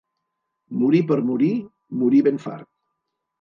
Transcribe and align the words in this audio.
Morir 0.83 1.01
per 1.11 1.17
morir, 1.27 1.51
morir 2.01 2.23
ben 2.29 2.41
fart. 2.47 2.69